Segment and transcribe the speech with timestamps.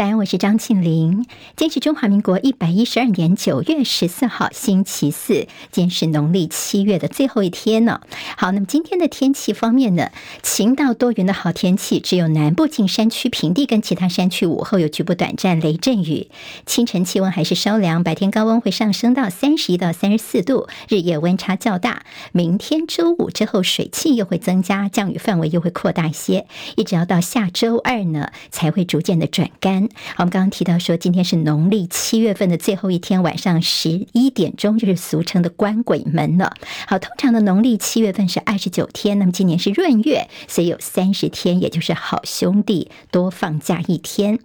[0.00, 1.26] 早安，我是张庆玲。
[1.56, 8.00] 今天是中华民国一百一十二年九月十四号，星期四，今天是农历七月的最后一天呢。
[8.38, 10.10] 好，那么今天的天气方面呢，
[10.42, 16.28] 晴到多云的好天气，只有南部近山区平地跟其他山区午后有局部短暂雷阵雨。
[16.64, 22.04] 清晨气温还是稍凉，白天高温会上升到三十一到三十四度，日夜温差较大。
[22.32, 26.46] 明天周五之后，水汽又会增加，降雨范围又会扩大一些，
[26.76, 29.89] 一直要到下周二呢，才会逐渐的转干。
[30.16, 36.54] 我们刚刚提到说，今天是农历七月份的最后一天，晚上十一点钟就是俗称的关鬼门了。
[36.86, 44.38] 好，通常的农历七月份是二十九天，那么今年是闰月，所以有三十天，也就是好兄弟多放假一天。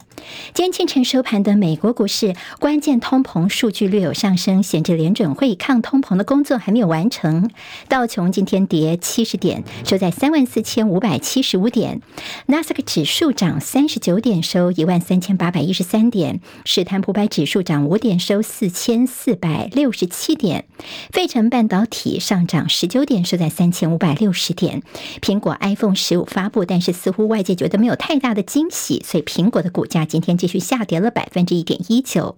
[0.54, 7.52] 今天清晨收盘的美国股市，关键通膨数据略有上升，显示联准会抗通膨的工作还没有完成。
[7.90, 12.00] 道琼今天跌七十点，收在三万四千五百七十五点；
[12.46, 15.35] 纳斯克指数涨三十九点，收一万三千。
[15.38, 20.66] 八百一十三点，史坦普百指数涨五点，收四千四百六十七点。
[21.12, 24.84] 费城半导体上涨十九点，收在三千五百六十点。
[25.22, 32.36] 苹果 iPhone 十五发布，但是似乎外界觉得没有太大的惊喜，所以苹果的股价今天继续下跌了百分之一点一九。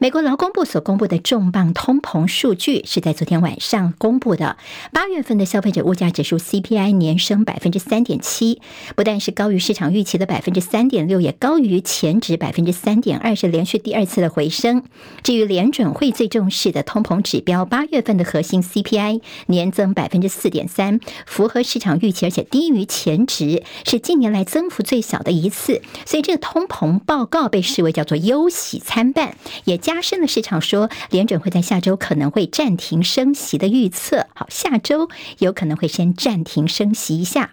[0.00, 4.56] 美国劳工部所公布的重磅通膨数据是在昨天晚上公布的，
[4.92, 8.60] 八月份的消费者物价指数 CPI 年升百分之三点七，
[8.96, 12.15] 不但是高于市场预期的百分之三点六，也高于前。
[12.20, 14.82] 值百分之三点二，是连续第二次的回升。
[15.22, 25.82] 至于联准会最重视的通膨指标，八月份的核心 CPI 年增百分之四点三，符合市场预期，而且低于前值，是近年来增幅最小的一次。
[26.04, 34.26] 所以这个通膨报告被视为叫做忧喜参半，也加深了市场说联准会在下周可能会暂停升息的预测。
[34.34, 37.50] 好，下周有可能会先暂停升息一下。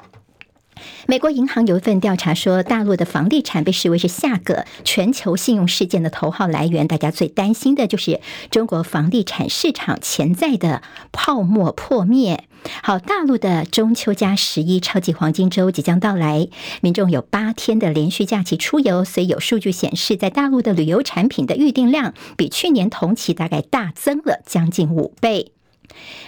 [1.08, 6.88] 美国银行有一份调查说，大陆的房地产被视为是下个全球信用事件的头号来源。
[6.88, 8.20] 大家最担心的就是
[8.50, 12.44] 中国房地产市场潜在的泡沫破灭。
[12.82, 16.48] 好，大陆的中秋加十一超级黄金周即将到来，
[16.82, 25.52] 民众有八天的连续假期出游，所以有数据显示，在大陆的旅游产品的预订量比去年同期大概大增了将近五倍。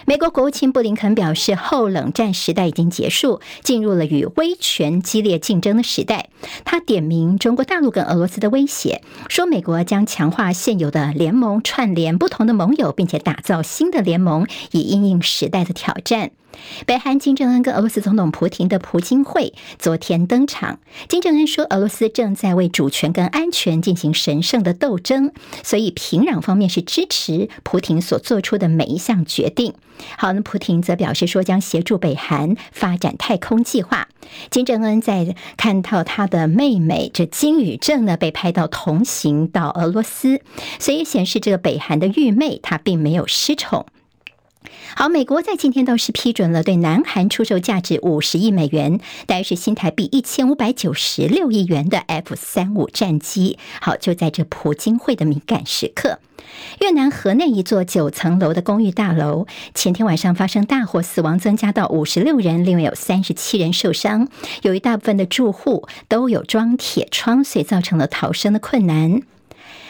[0.04, 6.28] 美国国务卿布林肯表示，后冷战时代已经结束，进入了与威权激烈竞争的时代。
[6.64, 16.30] 他点名中国大陆跟俄罗斯的威胁，说美国将强化现有的联盟，串联不同的盟友，并且打造新的联盟，以应应时代的挑战。
[16.86, 20.78] 北韩金正恩跟俄罗斯总统普京的普京会昨天登场。
[21.08, 29.74] 金正恩说，俄罗斯正在为主权跟安全进行神圣的斗争，所以平壤方面是支持普京所做出的每一项决定。
[30.18, 34.08] 好，那普京则表示说，将协助北韩发展太空计划。
[34.50, 40.42] 金正恩在看到他的妹妹这金宇正呢被拍到同行到俄罗斯，
[40.78, 43.86] 所以显示这个北韩的玉妹她并没有失宠。
[44.94, 53.58] 好，美国在今天倒是批准了对南韩出售价值五十亿美元，大约是新台币一千五百九十六亿元的 F 三五战机。
[53.80, 56.18] 好，就在这普京会的敏感时刻，
[56.80, 64.28] 越南河内一座九层楼的公寓大楼前天晚上发生大火，死亡增加到五十六人，另外有三十七人受伤。
[64.62, 69.20] 由于大部分的住户都有装铁窗，所以造成了逃生的困难。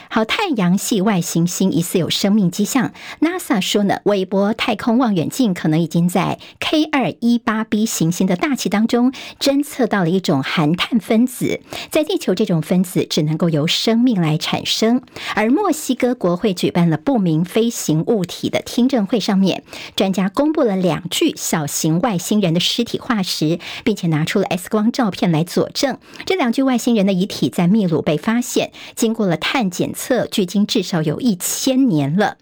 [0.09, 2.93] 好，太阳系外行星疑似有生命迹象。
[3.21, 11.61] NASA 说呢，韦伯太空望远镜可能已经在 K 二一八 b 行星的大气当中侦测到了一种含碳分子。
[11.91, 15.03] 在地球，这种分子只能够由生命来产生。
[15.35, 19.65] 而墨西哥国会举办了不明飞行物体的听证会，上面
[19.97, 29.96] 专家公布了两具小型外星人的尸体化石，并且拿出了 X 光照片来佐证这两具外星人的遗体在秘鲁被发现，经过了碳检。
[29.97, 32.37] 测距今至少有一千年了。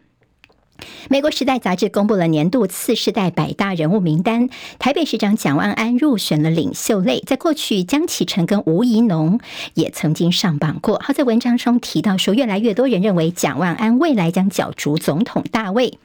[1.09, 7.21] 美国《时代》杂志公布了年度次世代百大人物名单，台北市长蒋万安入选了领袖类。
[7.27, 9.41] 在过去，江启臣跟吴怡农
[9.75, 11.01] 也曾经上榜过。
[11.05, 15.99] 好在文章中提到说，越来越多人认为蒋万安未来将角逐总统大位。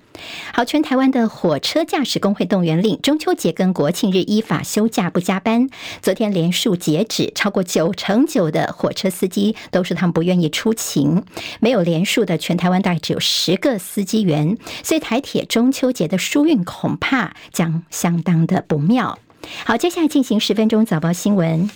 [0.51, 5.69] 好，全台湾的火车驾驶工会动员令，中秋节跟国庆日依法休假不加班。
[6.01, 11.23] 昨天连数截止，超过九成九的火车司机都说他们不愿意出勤。
[11.61, 19.19] 没有连数的全台湾大概只有十个司机员，所以台铁中秋节的疏运恐怕将相当的不妙。
[19.66, 21.69] 好，接下来进行十分钟早报新闻。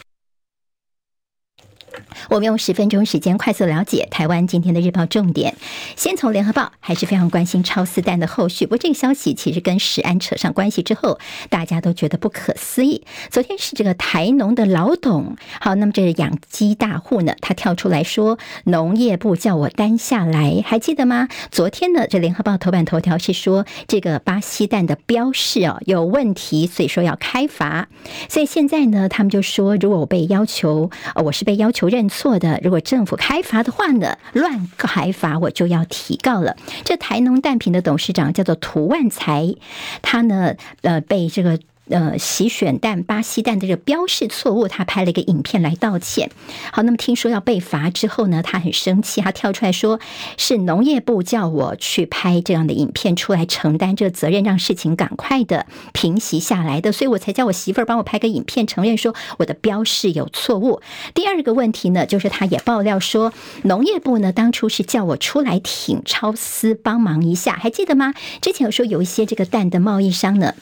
[2.29, 5.55] 我们用十分钟时间快速了解台湾今天的日报重点。
[5.95, 8.65] 先从联合报，还是非常关心超四弹的后续。
[8.65, 13.03] 不过这个消息其实跟食安扯上关系之后，大家都觉得不可思议。
[13.29, 21.27] 昨天是这个台农的老董，好，那么这个养鸡大户呢，他跳出来说，农业部叫我担下来，还记得吗？
[21.51, 27.89] 昨天呢，这联合报头版头条是说这个巴西蛋的标示哦有问题，所以说要开罚。
[28.29, 32.09] 所以现在呢，他们就说，如果我被要求，我是被要求认。
[32.15, 36.55] 错的，如果政府开罚的话呢，乱开罚我就要提告了。
[36.83, 39.55] 这台农蛋品的董事长叫做涂万才，
[40.01, 41.59] 他呢，呃，被这个。
[41.89, 46.31] 呃，洗选蛋、巴西蛋的这个标示错误，他拍了一个影片来道歉。
[46.71, 49.99] 好，那么听说要被罚之后呢，他很生气，他跳出来说
[50.37, 60.81] 是农业部叫我去拍这样的影片出来承担这个责任，让事情赶快的平息下来的，所以我才叫我媳妇儿帮我拍个影片，承认说我的标示有错误。
[61.13, 63.33] 第二个问题呢，就是他也爆料说，
[63.63, 68.13] 农业部呢当初是叫我出来挺超丝帮忙一下，还记得吗？
[68.41, 70.55] 之前有说有一些这个蛋的贸易商呢。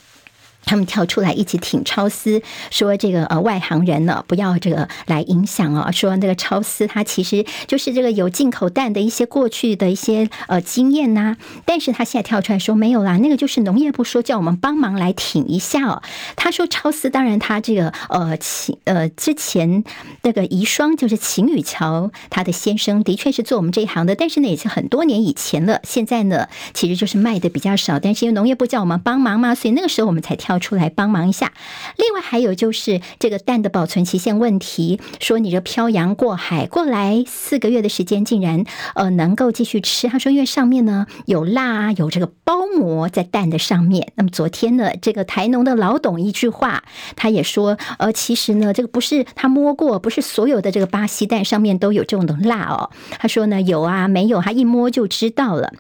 [0.64, 11.36] 他们跳出来一起挺超丝，说这个呃外行人呢不要这个来影响哦，说那个超丝它其实就是这个有进口蛋的一些过去的一些呃经验呐，
[11.66, 16.02] 但是他现在跳出来说没有啦，那个就是农业部说叫我们帮忙来挺一下哦。
[16.36, 19.84] 他说超丝当然他这个呃秦呃之前
[20.22, 30.51] 那个遗孀就是秦雨桥他的先生的确是做我们这一行的，但是呢也是很多年以前了，现在呢其实就是卖的比较少，但是因为农业部叫我们帮忙嘛，所以那个时候我们才跳。
[30.52, 31.52] 要出来帮忙一下。
[31.98, 38.66] 另外还有就是这个蛋的保存期限问题，说你这漂洋过海过来四个月的时间，竟然
[38.96, 40.08] 呃能够继续吃。
[40.08, 44.12] 他说因为上面呢有蜡，啊有这个包膜在蛋的上面。
[44.16, 46.84] 那么昨天呢，这个台农的老董一句话，
[47.16, 52.92] 他也说呃其实呢这个不是他摸过，不是所有的这个巴西蛋上面都有这种的蜡哦。
[53.20, 55.74] 他说呢有啊没有，他一摸就知道了。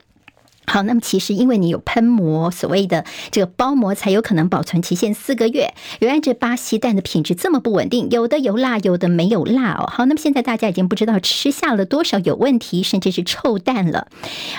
[0.68, 5.74] 好，那么其实因为你有喷膜，所谓的这个包膜才有可能保存期限四个月。
[6.00, 9.88] 原来这巴西蛋的品质这么不稳定，有的有蜡，有的没有蜡哦。
[9.92, 14.08] 好，那么现在大家已经不知道吃下了多少有问题，甚至是臭蛋了。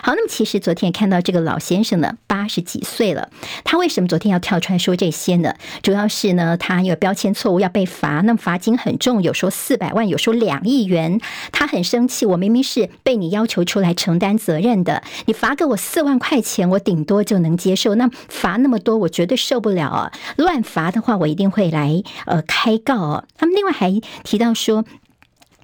[0.03, 3.31] 好，那么其实昨天也看到这个老先生呢，八十几岁了，
[3.65, 5.55] 他为什么昨天要跳出来说这些呢？
[5.83, 11.21] 主要是呢，他有标签错误要被罚，那么罚金很重，有说四百万，有说两亿元。
[11.53, 16.03] 他很生气，我明明是被你要求出来承担责任的，你罚给我四。
[16.03, 20.13] 万块钱我顶多就能接受，那罚那么多我绝对受不了啊！
[20.37, 23.25] 乱罚的话，我一定会来呃开告哦。
[23.37, 24.85] 他们另外还提到说。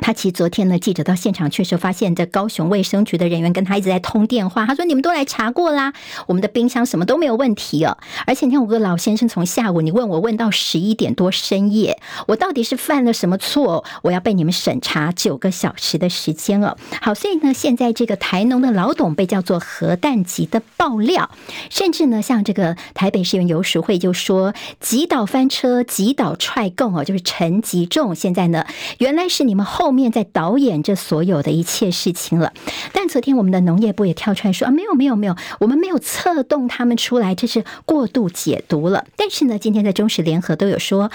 [0.01, 4.65] 他其实昨天呢，记者到现场去的时候，发现这高雄卫生局的人员跟他一直在通电话。
[4.65, 5.93] 他说：“你们都来查过啦，
[6.27, 7.99] 我们的冰箱什么都没有问题哦。
[8.27, 13.85] 而且你看，我个老先生从下午你问我问到十一点多深夜，我到底是犯了什么错？
[14.03, 16.77] 我要被你们审查九个小时的时间哦。
[17.03, 21.31] 好，所以呢，现在这个台农的老董被叫做核弹级的爆料，
[21.71, 28.15] 甚至呢，像这个台北市议员游淑慧就说，击倒翻车，击倒踹共哦，就是陈吉仲。
[28.15, 28.65] 现在呢，
[28.99, 29.88] 原来是你们后。
[29.89, 32.53] 后面在导演这所有的一切事情了，
[32.93, 39.07] 但昨天我们的农业部也跳出来说啊，没有没有没有，我们没有策动他们出来，这是过度解读了。
[39.17, 41.11] 但是呢，今天在中时联合都有说。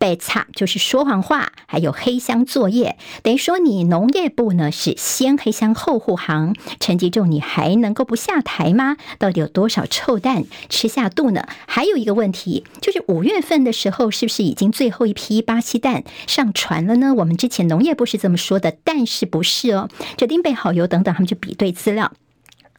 [0.00, 6.54] 被查就是说谎话，还有黑箱作业，等于说你农业部呢是先黑箱后护航。
[6.78, 8.96] 陈吉仲，你还能够不下台吗？
[9.18, 11.48] 到底有多少臭蛋吃下肚呢？
[11.66, 17.12] 还有一个问题，就是五月份的时候，是不是已经最后一批巴西蛋上船了呢？
[17.14, 19.88] 我们之前农业部是这么说的，但是不是哦？
[20.16, 22.12] 这丁贝好油等等，他们就比对资料。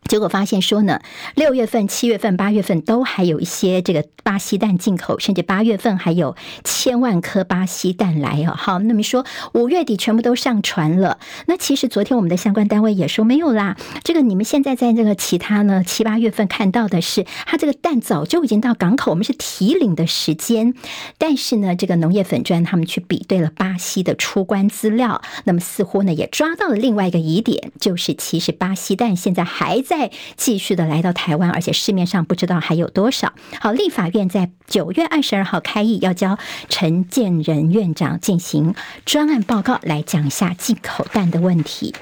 [0.10, 1.02] 结果发现说呢，
[1.36, 8.56] 六月份、七月份、八月份都还有一些这个巴西蛋进口，甚至八月份还有千万颗巴西蛋来哦。
[8.58, 9.24] 好，那么说
[9.54, 11.20] 五月底全部都上船了。
[11.46, 13.78] 那其实昨天我们的相关单位也说没有啦。
[14.04, 20.74] 这个你们现在在这个其他呢七八月份看到的是，它这个蛋早就已经到港口，我们是提领的时间。
[21.20, 29.99] 但是呢，这个农业粉专他们去比对了巴西的出关资料，那么似乎呢也抓到了另外一个疑点，就是其实巴西蛋现在还在。
[30.38, 33.34] 继续的来到台湾，而且市面上不知道还有多少。
[33.60, 36.38] 好，立法院在九月二十二号开议，要交
[36.70, 38.76] 陈建仁院长进行
[39.06, 41.94] 专案报告，来讲一下进口蛋的问题。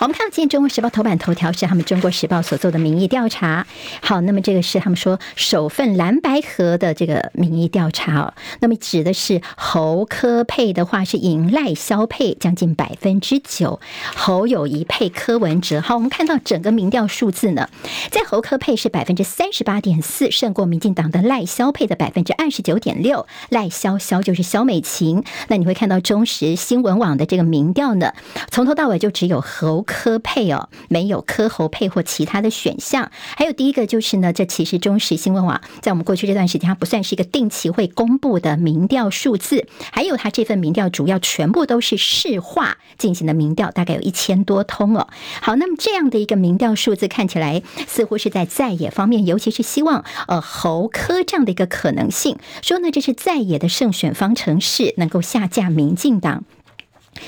[0.00, 3.66] 我们看到今天《中国时报》头版头条是他们《中国时报》所做的民意调查。
[4.00, 8.32] 好，那么这个是他们说首份蓝白河的这个民意调查哦。
[8.60, 13.78] 那么指的是侯科配的话是赢赖萧配将近百分之九，
[14.16, 15.82] 侯友谊配柯文哲。
[15.82, 17.68] 好，我们看到整个民调数字呢，
[18.10, 23.26] 在侯科配是百分之三十八点四，胜过民进党的赖萧配的百分之二十九点六。
[23.50, 25.22] 赖萧萧就是萧美琴。
[25.48, 28.14] 那你会看到中时新闻网的这个民调呢，
[28.50, 33.10] 从头到尾就只有侯科配哦，没有科侯配或其他的选项。
[33.36, 39.66] 还有第一个就是呢，这其实中时新闻网在我们过去这段时间，它不算是一个定期会公布的民调数字。
[39.90, 45.08] 还有它这份民调主要全部都是市话进行的民调，大概有一千多通哦。
[45.42, 56.44] 好，那么这样的一个民调数字看起来似乎是在在野方面，尤其是希望呃侯科这样的一个可能性，说呢这是在野的胜选方程式，能够下架民进党。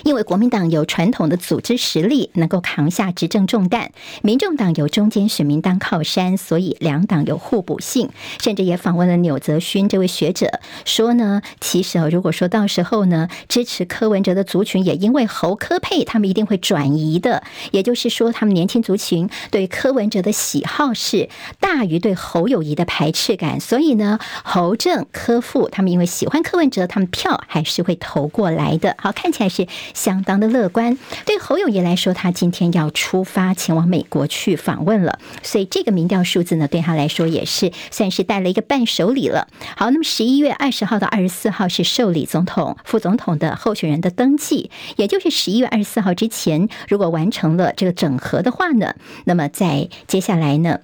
[0.05, 3.89] 因为国民党有传统的组织实力，能够扛下执政重担；
[4.23, 8.11] 民众党有中间选民当靠山，所以两党有互补性。
[8.41, 17.43] 甚至也访问了纽泽勋这位学者，说呢，其实如果说到时候呢，支持柯文哲的族群也因为侯科佩，他们一定会转移的。
[17.73, 21.29] 也就是说，他们年轻族群对柯文哲的喜好是
[21.61, 28.97] 大于对侯友谊的排斥感，所以呢，侯正柯富他们因为喜欢柯文哲，他们票还是会投过来的。
[28.99, 29.67] 好，看起来是。
[29.95, 30.99] 相当的乐观。
[31.25, 39.49] 对侯友宜来说，他今天要出发前往美国去访问了，所以这个民调数字呢，对他来说也是算是带了一个伴手礼了。
[39.77, 50.81] 好，那么十一月二十号到二十四号是受理总统、副总统的候选人的登记，也就是十一月二十四号之前，如果完成了这个整合的话呢，那么在接下来呢，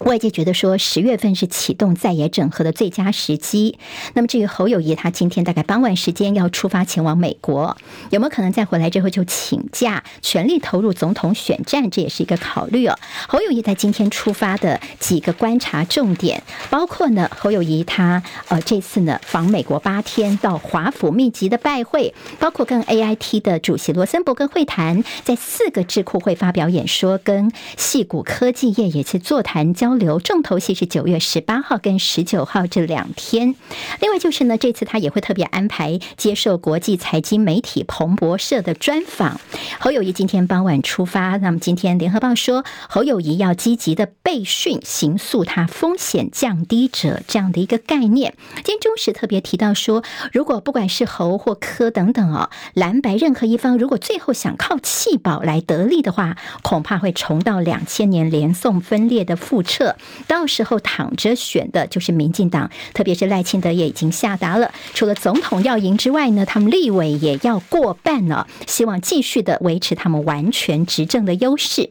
[0.00, 3.78] 外界觉得说十月份是启动在野整合的最佳时机。
[4.12, 7.76] 那么至于侯友谊，他今天大概傍晚时间要出发前往美国，
[8.10, 11.90] 有没有可能在回来之后就请假，全力投入总统选战？
[11.90, 12.98] 这也是一个考虑哦。
[13.26, 33.54] 侯友谊在今天出发的几个观察重点，包括呢，侯友谊他呃这次呢访美国八天，到华府密集的拜会，包括跟 AIT 的主席罗森伯格会谈，在四个智库会发表演说，跟矽谷科技业也去座谈交交流重头戏是九月十八号跟十九号这两天，
[34.00, 39.40] 另外就是呢，这次他也会特别安排接受国际财经媒体彭博社的专访。
[39.78, 48.34] 侯友谊今天傍晚出发，那么今天联合报说侯友谊要积极的备训，形塑他风险降低者这样的一个概念。
[48.56, 50.02] 今天中时特别提到说，
[50.32, 59.75] 如果不管是侯或柯等等哦，蓝白任何一方如果最后想靠弃保来得利的话，恐怕会重蹈两千年连宋分裂的覆辙。
[59.76, 59.94] 撤，
[60.26, 71.90] 到时候躺着选的就是民进党，特别是赖清德也已经下达了，除了总统要赢之外呢，他们立委也要过半了，希望继续的维持他们完全执政的优势。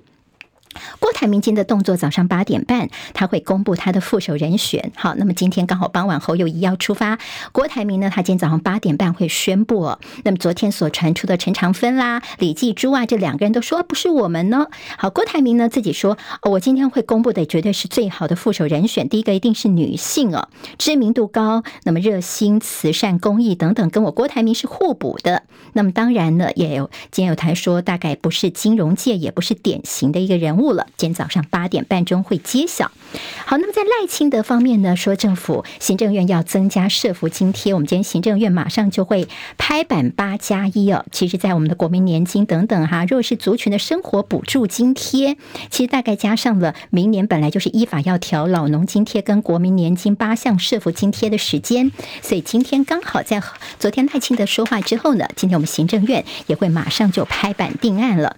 [0.99, 4.91] 郭台铭今天的动作，早上八点半他会公布他的副手人选。
[4.95, 7.17] 好，那么今天刚好傍晚侯友宜要出发，
[7.51, 9.97] 郭台铭呢，他今天早上八点半会宣布。
[10.23, 14.67] 那么昨天所传出的陈长芬啦、李继珠啊，这两个人都说不是我们呢。
[14.97, 19.07] 好，郭台铭呢自己说，我今天会公布的绝对是最好的副手人选。
[19.07, 25.43] 第一个一定是女性哦，知名度高，那么热心、慈善、公益等等，跟我郭台铭是互补的。
[25.73, 30.64] 那么当然呢，也有今天有台说，大概不是金融界，也不是典型的一个人物。
[30.73, 32.91] 了，今天早上八点半钟会揭晓。
[33.45, 41.05] 好，那么在赖清德方面呢，说政府行政院要增加社福津贴，我们今天行政院马上就会拍板八加一哦。
[41.11, 45.37] 其实，在我们的国民年金等等哈，弱势族群的生活补助津贴，
[45.69, 51.91] 其实大概加上了明年本来就是依法要调老农津贴跟国民年金八项社福津贴的时间，
[52.21, 53.41] 所以今天刚好在
[53.79, 58.37] 昨天赖清德说话之后呢，今天我们行政院也会马上就拍板定案了。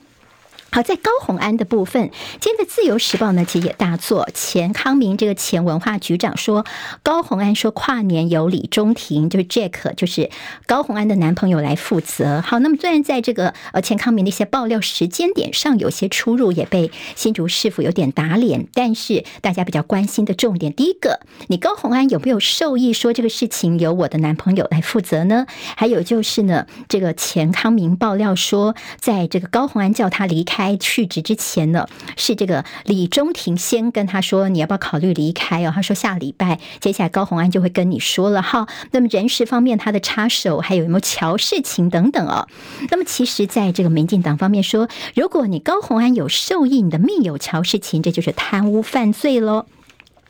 [0.69, 4.27] 好，在高虹安的部分，今天的《自由时报》呢，其实也大作。
[4.33, 6.65] 钱康明这个前文化局长说，
[7.01, 10.29] 高虹安说跨年由李中庭，就是 Jack，就是
[10.67, 12.41] 高虹安的男朋友来负责。
[12.41, 25.47] 好，那么虽然在这个呃钱康明的一些爆料时间点上有些出入，也被新竹市府有点打脸，但是大家比较关心的重点，第一个，你高虹安有没有授意说这个事情由我的男朋友来负责呢？
[25.75, 30.56] 还有就是呢，这个钱康明爆料说，在这个高虹安叫他离开。
[30.57, 35.71] 开去职之前呢，是这个李中庭先跟他说，你要不要考虑离开哦？
[35.75, 38.67] 他说下礼拜接下来高红安就会跟你说了哈。
[38.89, 42.47] 那么人事方面他的插手，还有没有乔世琴等等哦。
[42.89, 49.67] 那么其实在这个民进党方面说，如果你高红安有受益你的密友乔世琴，这就是贪污犯罪喽。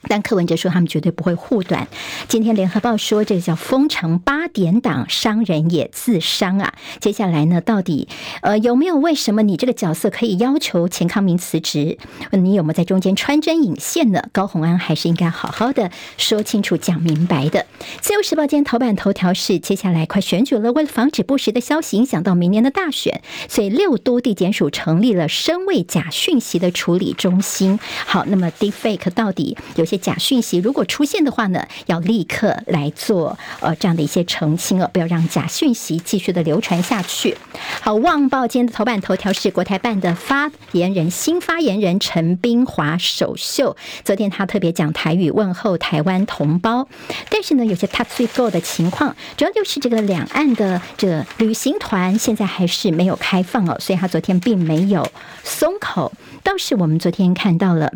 [0.08, 1.88] 但柯文哲说他们绝对不会护短。
[2.28, 6.74] 今天联合报说这个叫封城八点档，商人也自伤啊。
[7.00, 8.08] 接下来呢，到底
[8.42, 11.98] 呃有没有为什么你这个角色可以要求钱康明辞职？
[12.32, 14.24] 你有没有在中间穿针引线呢？
[14.32, 17.66] 高虹安还是应该好好的说清楚、讲明白的。
[18.00, 27.78] 自由时报今天头版头条是接下来快选举了，为了防止不实的消息影响到明年的大选，所以六都地检署成立了声伪假讯息的处理中心。
[28.06, 29.97] 好，那么 Deepfake 到底有些？
[29.98, 37.38] 假讯息如果出现的话呢，要立刻来做呃这样的一些澄清哦，不要让假讯息继续的流传下去。
[37.82, 46.88] 好，《旺报》今天的头版头条是国台办的发言人新发言人陈冰华首秀，昨天他特别讲台语问候台湾同胞，
[47.30, 55.08] 但是呢，有些 top three go 的情况，主要就是这个两岸的这旅行团现在还是没有开放哦，所以他昨天并没有
[55.44, 56.12] 松口，
[56.44, 57.92] 倒是我们昨天看到了。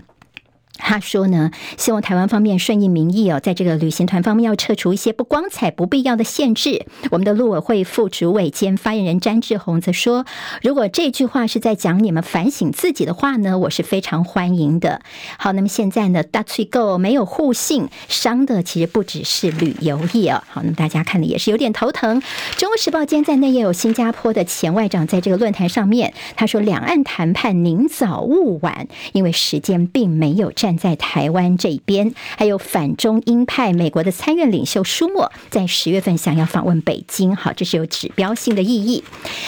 [0.84, 6.86] 他说呢，希望台湾方面顺应民意哦，在这个旅行团方面要撤除一些不光彩、不必要的限制。
[7.12, 10.26] 我们的陆委会副主委兼发言人詹志宏则说，
[10.62, 15.02] 如果这句话是在讲你们反省自己的话呢，我是非常欢迎的。
[15.38, 20.44] 好，那么现在呢，大翠购没有互信，伤的其实不只是旅游业哦。
[20.50, 22.22] 好，那么大家看的也是有点头疼。
[22.58, 39.04] 中国时报今天在内页有新加坡的前外长在这个论坛上面，他说两岸谈判宁早勿晚，因为时间并没有在台湾这边，还有反中英派美国的参院领袖舒默，在十月份想要访问北京，好，这是有指标性的意义。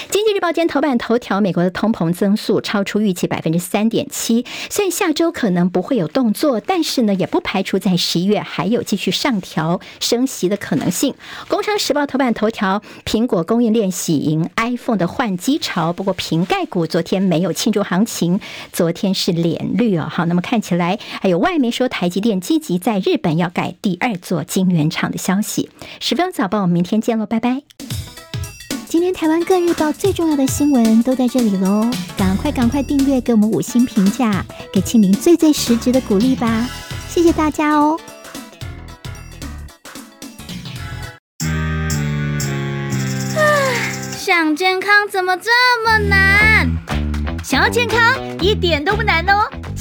[0.09, 11.13] 经济日报今天头版头条，美国的通膨增速超出预期百分之三点七，虽然下周可能不会有动作，但是呢，也不排除在十一月还有继续上调升息的可能性。
[11.47, 18.39] 工商时报头版头条，苹果供应链喜迎 iPhone 的换机潮，不过瓶盖股昨天没有庆祝行情，
[18.71, 20.99] 昨天是脸绿哦，好，那么看起来。
[21.21, 25.69] 还有外媒说台积电积极在日本要盖第二座晶圆厂的消息。
[25.99, 27.61] 十分钟早报，我们明天见喽，拜拜。
[28.87, 36.69] 今天台湾各日报最重要的新闻都在这里喽，赶快赶快订阅，给我们五星评价，给庆林最最实质的鼓励吧，
[37.09, 37.99] 谢谢大家哦。
[43.35, 43.41] 啊，
[44.15, 45.49] 想健康怎么这
[45.83, 46.69] 么难？
[47.43, 47.99] 想要健康
[48.39, 49.49] 一点都不难哦。